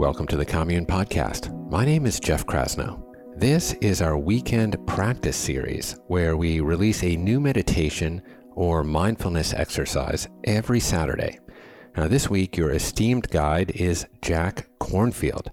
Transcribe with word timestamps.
Welcome 0.00 0.26
to 0.28 0.38
the 0.38 0.46
Commune 0.46 0.86
Podcast. 0.86 1.52
My 1.70 1.84
name 1.84 2.06
is 2.06 2.18
Jeff 2.18 2.46
Krasno. 2.46 3.04
This 3.36 3.74
is 3.82 4.00
our 4.00 4.16
weekend 4.16 4.78
practice 4.86 5.36
series 5.36 5.94
where 6.06 6.38
we 6.38 6.60
release 6.60 7.04
a 7.04 7.16
new 7.16 7.38
meditation 7.38 8.22
or 8.52 8.82
mindfulness 8.82 9.52
exercise 9.52 10.26
every 10.44 10.80
Saturday. 10.80 11.38
Now, 11.98 12.08
this 12.08 12.30
week, 12.30 12.56
your 12.56 12.70
esteemed 12.70 13.28
guide 13.28 13.72
is 13.72 14.06
Jack 14.22 14.70
Kornfield. 14.78 15.48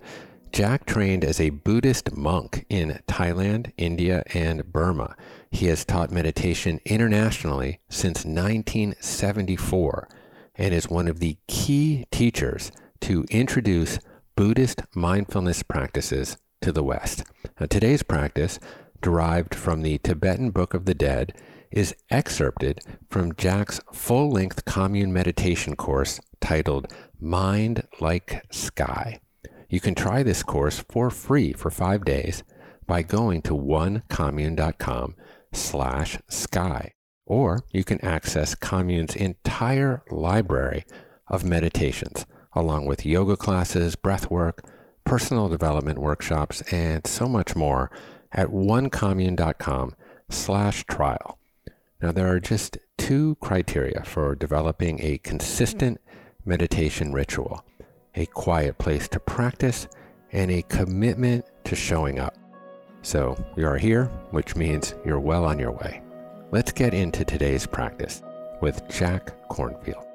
Jack 0.53 0.85
trained 0.85 1.25
as 1.25 1.41
a 1.41 1.49
Buddhist 1.49 2.15
monk 2.15 2.65
in 2.69 3.01
Thailand, 3.05 3.73
India, 3.77 4.23
and 4.33 4.71
Burma. 4.71 5.17
He 5.51 5.65
has 5.65 5.83
taught 5.83 6.09
meditation 6.09 6.79
internationally 6.85 7.81
since 7.89 8.23
1974 8.23 10.07
and 10.55 10.73
is 10.73 10.89
one 10.89 11.09
of 11.09 11.19
the 11.19 11.35
key 11.49 12.05
teachers 12.11 12.71
to 13.01 13.25
introduce 13.29 13.99
Buddhist 14.37 14.83
mindfulness 14.93 15.63
practices 15.63 16.37
to 16.61 16.71
the 16.71 16.83
West. 16.83 17.23
Now, 17.59 17.65
today's 17.65 18.03
practice, 18.03 18.59
derived 19.01 19.55
from 19.55 19.81
the 19.81 19.97
Tibetan 19.97 20.51
Book 20.51 20.75
of 20.75 20.85
the 20.85 20.93
Dead, 20.93 21.35
is 21.71 21.95
excerpted 22.11 22.79
from 23.09 23.33
Jack's 23.33 23.81
full 23.91 24.29
length 24.29 24.63
commune 24.63 25.11
meditation 25.11 25.75
course 25.75 26.19
titled 26.39 26.93
Mind 27.19 27.87
Like 27.99 28.43
Sky. 28.51 29.21
You 29.69 29.79
can 29.79 29.95
try 29.95 30.21
this 30.21 30.43
course 30.43 30.85
for 30.87 31.09
free 31.09 31.51
for 31.51 31.71
five 31.71 32.05
days 32.05 32.43
by 32.85 33.01
going 33.01 33.41
to 33.41 33.55
onecommune.com 33.55 35.15
slash 35.51 36.19
sky, 36.29 36.93
or 37.25 37.63
you 37.71 37.83
can 37.83 37.99
access 38.05 38.53
Commune's 38.53 39.15
entire 39.15 40.03
library 40.11 40.85
of 41.27 41.43
meditations, 41.43 42.27
along 42.53 42.85
with 42.85 43.05
yoga 43.05 43.37
classes, 43.37 43.95
breath 43.95 44.29
work, 44.31 44.63
personal 45.03 45.47
development 45.47 45.99
workshops, 45.99 46.61
and 46.71 47.05
so 47.07 47.27
much 47.27 47.55
more 47.55 47.89
at 48.31 48.49
onecommune.com 48.49 49.95
slash 50.29 50.83
trial. 50.85 51.37
Now, 52.01 52.11
there 52.11 52.27
are 52.27 52.39
just 52.39 52.77
two 52.97 53.35
criteria 53.41 54.03
for 54.03 54.35
developing 54.35 54.99
a 55.01 55.17
consistent 55.19 55.99
meditation 56.45 57.13
ritual 57.13 57.63
a 58.15 58.25
quiet 58.25 58.77
place 58.79 59.07
to 59.07 59.19
practice 59.19 59.87
and 60.31 60.49
a 60.49 60.63
commitment 60.63 61.45
to 61.63 61.75
showing 61.75 62.19
up. 62.19 62.35
So, 63.03 63.37
you 63.55 63.67
are 63.67 63.77
here, 63.77 64.05
which 64.31 64.55
means 64.55 64.95
you're 65.05 65.19
well 65.19 65.45
on 65.45 65.59
your 65.59 65.71
way. 65.71 66.01
Let's 66.51 66.71
get 66.71 66.93
into 66.93 67.23
today's 67.23 67.67
practice 67.67 68.23
with 68.59 68.81
Jack 68.89 69.47
Kornfield. 69.49 70.06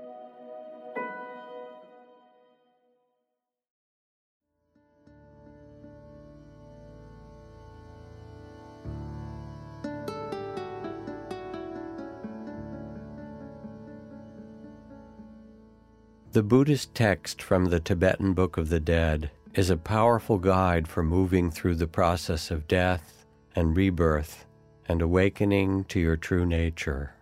The 16.32 16.42
Buddhist 16.42 16.94
text 16.94 17.42
from 17.42 17.66
the 17.66 17.78
Tibetan 17.78 18.32
Book 18.32 18.56
of 18.56 18.70
the 18.70 18.80
Dead 18.80 19.30
is 19.52 19.68
a 19.68 19.76
powerful 19.76 20.38
guide 20.38 20.88
for 20.88 21.02
moving 21.02 21.50
through 21.50 21.74
the 21.74 21.86
process 21.86 22.50
of 22.50 22.66
death 22.66 23.26
and 23.54 23.76
rebirth 23.76 24.46
and 24.88 25.02
awakening 25.02 25.84
to 25.84 26.00
your 26.00 26.16
true 26.16 26.46
nature. 26.46 27.12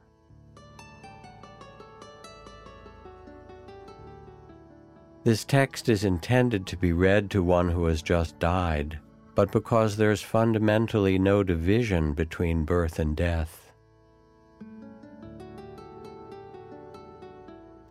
This 5.24 5.44
text 5.44 5.88
is 5.88 6.04
intended 6.04 6.64
to 6.68 6.76
be 6.76 6.92
read 6.92 7.32
to 7.32 7.42
one 7.42 7.68
who 7.68 7.86
has 7.86 8.02
just 8.02 8.38
died, 8.38 9.00
but 9.34 9.50
because 9.50 9.96
there's 9.96 10.22
fundamentally 10.22 11.18
no 11.18 11.42
division 11.42 12.12
between 12.12 12.64
birth 12.64 13.00
and 13.00 13.16
death, 13.16 13.69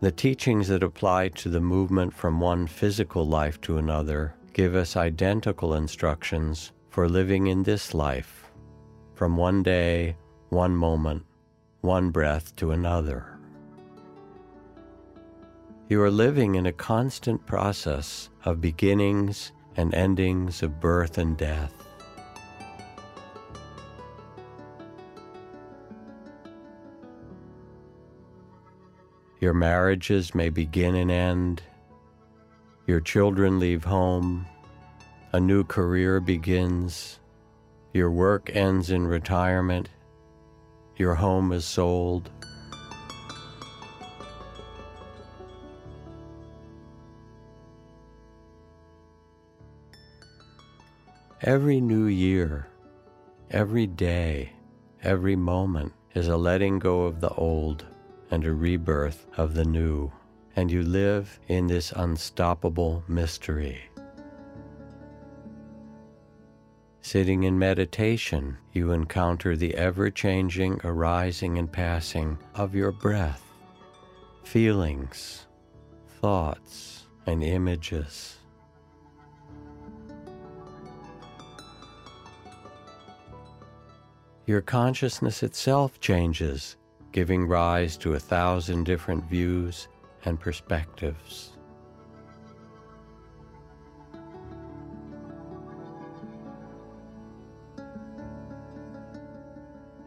The 0.02 0.12
teachings 0.14 0.70
that 0.70 0.82
apply 0.82 1.28
to 1.30 1.50
the 1.50 1.60
movement 1.60 2.14
from 2.14 2.40
one 2.40 2.68
physical 2.68 3.28
life 3.28 3.60
to 3.62 3.78
another 3.78 4.34
give 4.54 4.74
us 4.74 4.96
identical 4.96 5.74
instructions 5.74 6.72
for 6.90 7.10
living 7.10 7.48
in 7.48 7.64
this 7.64 7.94
life, 7.94 8.50
from 9.14 9.36
one 9.36 9.62
day, 9.62 10.16
one 10.50 10.74
moment, 10.74 11.26
one 11.82 12.12
breath 12.12 12.56
to 12.56 12.72
another. 12.72 13.38
You 15.90 16.02
are 16.02 16.12
living 16.12 16.56
in 16.56 16.66
a 16.66 16.72
constant 16.72 17.46
process 17.46 18.30
of 18.46 18.62
beginnings 18.62 19.52
and 19.76 19.94
endings 19.94 20.64
of 20.64 20.80
birth 20.80 21.18
and 21.18 21.36
death. 21.36 21.89
Your 29.40 29.54
marriages 29.54 30.36
may 30.36 30.50
begin 30.50 30.96
and 30.96 31.10
end. 31.10 31.64
Your 32.86 33.00
children 33.00 33.58
leave 33.58 33.86
home. 33.86 34.46
A 35.32 35.40
new 35.40 35.64
career 35.64 36.20
begins. 36.20 37.20
Your 37.94 38.12
work 38.12 38.50
ends 38.54 38.90
in 38.90 39.08
retirement. 39.08 39.88
Your 40.98 41.16
home 41.16 41.54
is 41.54 41.64
sold. 41.64 42.30
Every 51.42 51.80
new 51.80 52.08
year, 52.08 52.68
every 53.50 53.88
day, 53.88 54.52
every 55.02 55.38
moment 55.38 55.94
is 56.14 56.28
a 56.28 56.36
letting 56.36 56.80
go 56.80 57.04
of 57.04 57.22
the 57.22 57.30
old 57.30 57.86
and 58.32 58.46
a 58.46 58.54
rebirth 58.54 59.26
of 59.38 59.54
the 59.54 59.66
new, 59.66 60.12
and 60.56 60.72
you 60.72 60.84
live 60.84 61.40
in 61.48 61.68
this 61.68 61.92
unstoppable 61.96 63.04
mystery. 63.08 63.82
Sitting 67.02 67.44
in 67.44 67.58
meditation, 67.58 68.58
you 68.72 68.92
encounter 68.92 69.56
the 69.56 69.74
ever 69.76 70.12
changing 70.12 70.80
arising 70.84 71.58
and 71.58 71.72
passing 71.72 72.38
of 72.54 72.76
your 72.76 72.92
breath, 72.92 73.44
feelings, 74.44 75.48
thoughts, 76.22 77.08
and 77.26 77.44
images. 77.44 78.38
Your 84.46 84.62
consciousness 84.62 85.44
itself 85.44 86.00
changes 86.00 86.76
giving 87.12 87.48
rise 87.48 87.98
to 87.98 88.14
a 88.14 88.20
thousand 88.20 88.84
different 88.84 89.24
views 89.26 89.88
and 90.26 90.40
perspectives. 90.40 91.54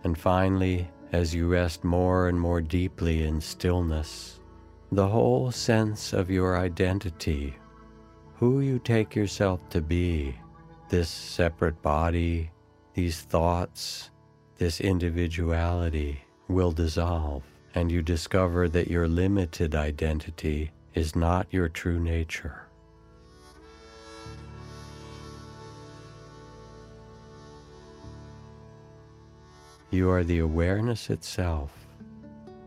And 0.04 0.18
finally, 0.18 0.88
as 1.12 1.34
you 1.34 1.46
rest 1.46 1.84
more 1.84 2.28
and 2.28 2.40
more 2.40 2.60
deeply 2.60 3.24
in 3.24 3.40
stillness, 3.40 4.40
the 4.90 5.08
whole 5.08 5.50
sense 5.50 6.12
of 6.12 6.30
your 6.30 6.58
identity, 6.58 7.56
who 8.36 8.60
you 8.60 8.78
take 8.78 9.14
yourself 9.14 9.60
to 9.70 9.80
be, 9.80 10.34
this 10.88 11.08
separate 11.08 11.80
body, 11.80 12.50
these 12.94 13.20
thoughts, 13.22 14.10
this 14.58 14.80
individuality, 14.80 16.22
will 16.52 16.72
dissolve, 16.72 17.42
and 17.74 17.90
you 17.90 18.02
discover 18.02 18.68
that 18.68 18.88
your 18.88 19.08
limited 19.08 19.74
identity 19.74 20.70
is 20.94 21.16
not 21.16 21.46
your 21.50 21.68
true 21.68 21.98
nature. 21.98 22.66
You 29.90 30.10
are 30.10 30.24
the 30.24 30.38
awareness 30.38 31.10
itself, 31.10 31.70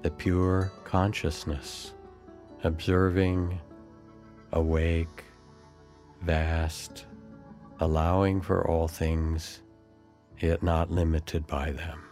the 0.03 0.11
pure 0.11 0.71
consciousness, 0.83 1.93
observing, 2.63 3.59
awake, 4.51 5.23
vast, 6.21 7.05
allowing 7.79 8.41
for 8.41 8.67
all 8.67 8.87
things, 8.87 9.61
yet 10.39 10.61
not 10.61 10.91
limited 10.91 11.47
by 11.47 11.71
them. 11.71 12.04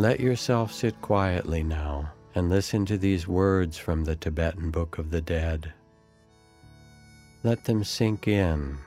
Let 0.00 0.18
yourself 0.18 0.72
sit 0.72 0.98
quietly 1.02 1.62
now 1.62 2.10
and 2.34 2.48
listen 2.48 2.86
to 2.86 2.96
these 2.96 3.28
words 3.28 3.76
from 3.76 4.02
the 4.02 4.16
Tibetan 4.16 4.70
Book 4.70 4.96
of 4.96 5.10
the 5.10 5.20
Dead. 5.20 5.74
Let 7.42 7.66
them 7.66 7.84
sink 7.84 8.26
in. 8.26 8.78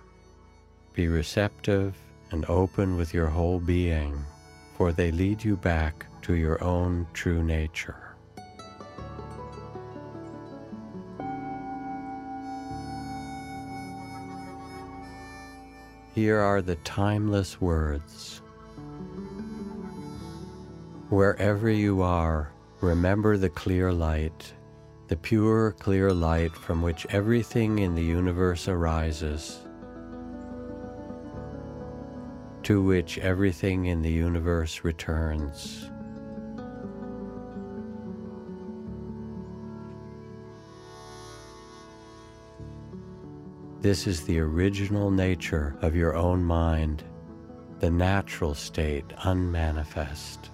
Be 0.95 1.07
receptive 1.07 1.95
and 2.31 2.45
open 2.49 2.97
with 2.97 3.13
your 3.13 3.27
whole 3.27 3.59
being, 3.59 4.25
for 4.75 4.91
they 4.91 5.11
lead 5.11 5.43
you 5.43 5.55
back 5.55 6.07
to 6.23 6.33
your 6.33 6.63
own 6.63 7.05
true 7.13 7.43
nature. 7.43 8.15
Here 16.15 16.39
are 16.39 16.63
the 16.63 16.77
timeless 16.77 17.61
words. 17.61 18.41
Wherever 21.13 21.69
you 21.69 22.01
are, 22.01 22.51
remember 22.81 23.37
the 23.37 23.47
clear 23.47 23.93
light, 23.93 24.51
the 25.09 25.15
pure, 25.15 25.73
clear 25.73 26.11
light 26.11 26.55
from 26.55 26.81
which 26.81 27.05
everything 27.11 27.77
in 27.77 27.93
the 27.93 28.03
universe 28.03 28.67
arises 28.67 29.59
to 32.63 32.81
which 32.81 33.19
everything 33.19 33.85
in 33.85 34.01
the 34.01 34.09
universe 34.11 34.83
returns. 34.83 35.87
This 43.81 44.07
is 44.07 44.25
the 44.25 44.39
original 44.39 45.11
nature 45.11 45.77
of 45.83 45.95
your 45.95 46.15
own 46.15 46.43
mind, 46.43 47.03
the 47.77 47.91
natural 47.91 48.55
state 48.55 49.05
unmanifest. 49.19 50.49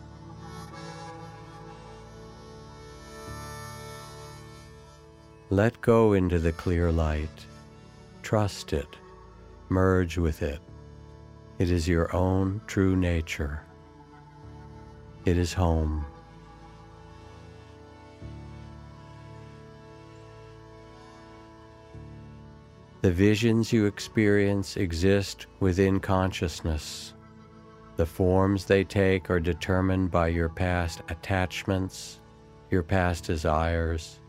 Let 5.51 5.81
go 5.81 6.13
into 6.13 6.37
the 6.37 6.51
clear 6.51 6.91
light. 6.91 7.47
Trust 8.21 8.71
it. 8.71 8.87
Merge 9.69 10.19
with 10.19 10.43
it. 10.43 10.59
It 11.57 11.71
is 11.71 11.87
your 11.87 12.15
own 12.15 12.61
true 12.67 12.95
nature. 12.95 13.63
It 15.25 15.39
is 15.39 15.51
home. 15.51 16.05
The 23.01 23.11
visions 23.11 23.73
you 23.73 23.87
experience 23.87 24.77
exist 24.77 25.47
within 25.59 25.99
consciousness. 25.99 27.15
The 27.95 28.05
forms 28.05 28.65
they 28.65 28.83
take 28.83 29.31
are 29.31 29.39
determined 29.39 30.11
by 30.11 30.27
your 30.27 30.49
past 30.49 31.01
attachments, 31.09 32.19
your 32.69 32.83
past 32.83 33.23
desires, 33.23 34.19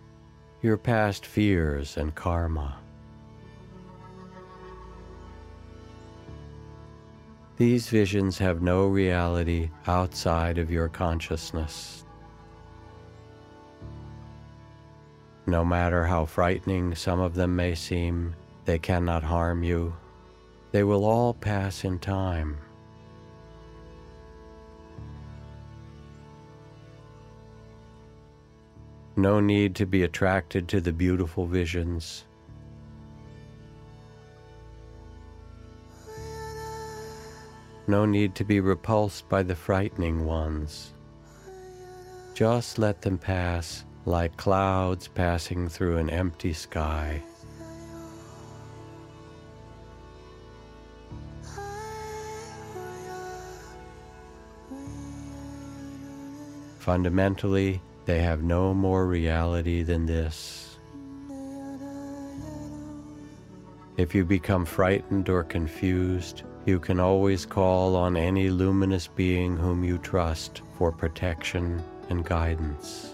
your 0.62 0.76
past 0.76 1.24
fears 1.24 1.96
and 1.96 2.14
karma. 2.14 2.76
These 7.56 7.88
visions 7.88 8.38
have 8.38 8.62
no 8.62 8.86
reality 8.86 9.70
outside 9.86 10.58
of 10.58 10.70
your 10.70 10.88
consciousness. 10.88 12.04
No 15.46 15.64
matter 15.64 16.04
how 16.04 16.26
frightening 16.26 16.94
some 16.94 17.20
of 17.20 17.34
them 17.34 17.56
may 17.56 17.74
seem, 17.74 18.34
they 18.64 18.78
cannot 18.78 19.22
harm 19.22 19.62
you. 19.62 19.94
They 20.72 20.84
will 20.84 21.04
all 21.04 21.34
pass 21.34 21.84
in 21.84 21.98
time. 21.98 22.56
No 29.20 29.38
need 29.38 29.74
to 29.74 29.84
be 29.84 30.02
attracted 30.02 30.66
to 30.68 30.80
the 30.80 30.94
beautiful 30.94 31.44
visions. 31.44 32.24
no 37.86 38.06
need 38.06 38.36
to 38.36 38.44
be 38.44 38.60
repulsed 38.60 39.28
by 39.28 39.42
the 39.42 39.54
frightening 39.54 40.24
ones. 40.24 40.94
Just 42.34 42.78
let 42.78 43.02
them 43.02 43.18
pass 43.18 43.84
like 44.06 44.36
clouds 44.36 45.08
passing 45.08 45.68
through 45.68 45.96
an 45.96 46.08
empty 46.08 46.52
sky. 46.52 47.20
Fundamentally, 56.78 57.82
they 58.10 58.22
have 58.22 58.42
no 58.42 58.74
more 58.74 59.06
reality 59.06 59.84
than 59.84 60.04
this. 60.04 60.80
If 63.96 64.16
you 64.16 64.24
become 64.24 64.64
frightened 64.64 65.28
or 65.28 65.44
confused, 65.44 66.42
you 66.66 66.80
can 66.80 66.98
always 66.98 67.46
call 67.46 67.94
on 67.94 68.16
any 68.16 68.50
luminous 68.50 69.06
being 69.06 69.56
whom 69.56 69.84
you 69.84 69.96
trust 69.96 70.62
for 70.76 70.90
protection 70.90 71.80
and 72.08 72.24
guidance. 72.24 73.12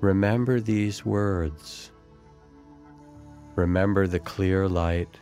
Remember 0.00 0.58
these 0.58 1.06
words. 1.06 1.92
Remember 3.54 4.08
the 4.08 4.18
clear 4.18 4.68
light, 4.68 5.16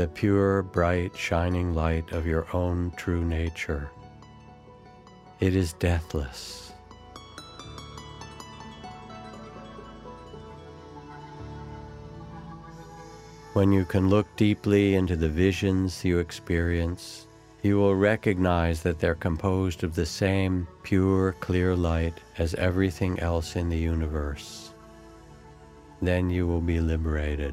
the 0.00 0.08
pure, 0.08 0.62
bright, 0.62 1.14
shining 1.14 1.74
light 1.74 2.10
of 2.12 2.26
your 2.26 2.46
own 2.56 2.90
true 2.96 3.22
nature. 3.22 3.90
It 5.40 5.54
is 5.54 5.74
deathless. 5.74 6.72
When 13.52 13.72
you 13.72 13.84
can 13.84 14.08
look 14.08 14.26
deeply 14.36 14.94
into 14.94 15.16
the 15.16 15.28
visions 15.28 16.02
you 16.02 16.18
experience, 16.18 17.26
you 17.60 17.76
will 17.76 17.94
recognize 17.94 18.82
that 18.84 19.00
they're 19.00 19.14
composed 19.14 19.84
of 19.84 19.94
the 19.94 20.06
same 20.06 20.66
pure, 20.82 21.32
clear 21.40 21.76
light 21.76 22.14
as 22.38 22.54
everything 22.54 23.20
else 23.20 23.54
in 23.54 23.68
the 23.68 23.76
universe. 23.76 24.72
Then 26.00 26.30
you 26.30 26.46
will 26.46 26.62
be 26.62 26.80
liberated. 26.80 27.52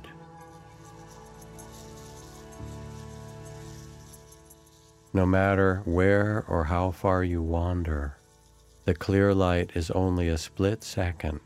No 5.14 5.26
matter 5.26 5.82
where 5.86 6.44
or 6.48 6.66
how 6.66 6.92
far 6.92 7.24
you 7.24 7.42
wander, 7.42 8.18
the 8.86 8.94
clear 8.94 9.34
light 9.34 9.72
is 9.74 9.90
only 9.92 10.28
a 10.28 10.38
split 10.38 10.84
second, 10.84 11.40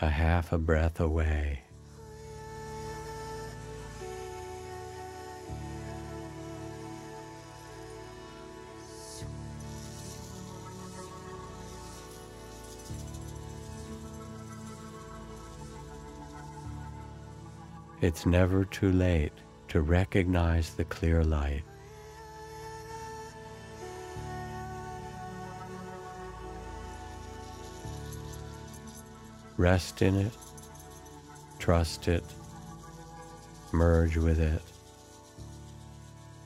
a 0.00 0.08
half 0.08 0.52
a 0.52 0.58
breath 0.58 1.00
away. 1.00 1.62
It's 18.00 18.26
never 18.26 18.64
too 18.64 18.90
late 18.90 19.32
to 19.68 19.80
recognize 19.80 20.74
the 20.74 20.84
clear 20.84 21.22
light. 21.22 21.62
Rest 29.62 30.02
in 30.02 30.16
it, 30.16 30.32
trust 31.60 32.08
it, 32.08 32.24
merge 33.70 34.16
with 34.16 34.40
it. 34.40 34.60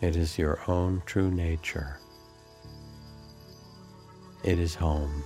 It 0.03 0.17
is 0.17 0.37
your 0.37 0.61
own 0.69 1.03
true 1.07 1.31
nature. 1.31 1.97
It 4.45 4.59
is 4.59 4.75
home. 4.75 5.25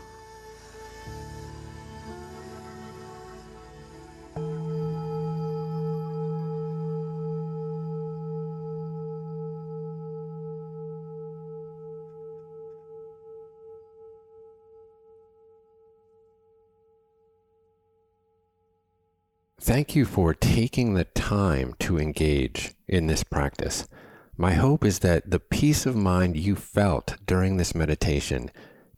Thank 19.62 19.94
you 19.94 20.06
for 20.06 20.32
taking 20.32 20.94
the 20.94 21.04
time 21.04 21.74
to 21.80 21.98
engage 21.98 22.72
in 22.88 23.08
this 23.08 23.22
practice. 23.22 23.86
My 24.34 24.54
hope 24.54 24.86
is 24.86 25.00
that 25.00 25.30
the 25.30 25.38
peace 25.38 25.84
of 25.84 25.94
mind 25.94 26.38
you 26.38 26.56
felt 26.56 27.16
during 27.26 27.58
this 27.58 27.74
meditation 27.74 28.50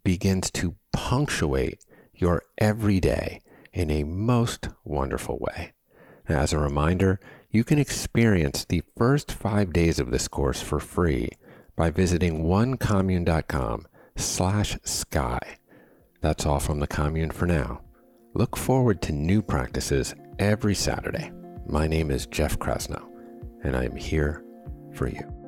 begins 0.04 0.52
to 0.52 0.76
punctuate 0.92 1.84
your 2.14 2.44
everyday 2.58 3.42
in 3.72 3.90
a 3.90 4.04
most 4.04 4.68
wonderful 4.84 5.36
way. 5.40 5.72
As 6.28 6.52
a 6.52 6.60
reminder, 6.60 7.18
you 7.50 7.64
can 7.64 7.80
experience 7.80 8.64
the 8.64 8.84
first 8.96 9.32
five 9.32 9.72
days 9.72 9.98
of 9.98 10.12
this 10.12 10.28
course 10.28 10.62
for 10.62 10.78
free 10.78 11.30
by 11.74 11.90
visiting 11.90 12.44
onecommune.com 12.44 13.88
slash 14.14 14.78
sky. 14.84 15.40
That's 16.20 16.46
all 16.46 16.60
from 16.60 16.78
the 16.78 16.86
commune 16.86 17.32
for 17.32 17.46
now. 17.46 17.82
Look 18.32 18.56
forward 18.56 19.02
to 19.02 19.12
new 19.12 19.42
practices 19.42 20.14
every 20.42 20.74
Saturday. 20.74 21.30
My 21.66 21.86
name 21.86 22.10
is 22.10 22.26
Jeff 22.26 22.58
Krasno, 22.58 23.00
and 23.62 23.76
I 23.76 23.84
am 23.84 23.94
here 23.94 24.44
for 24.92 25.06
you. 25.08 25.41